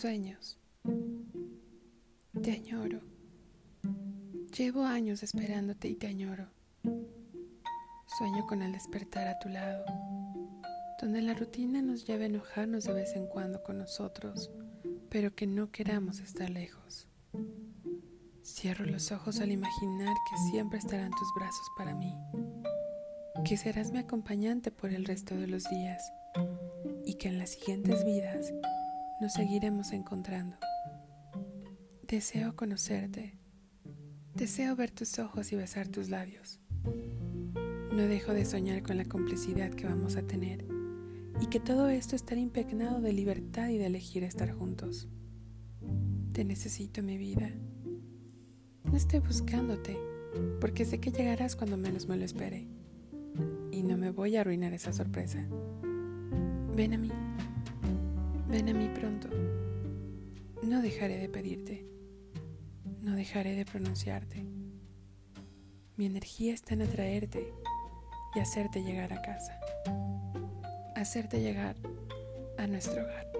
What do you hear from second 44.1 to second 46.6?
estar juntos. Te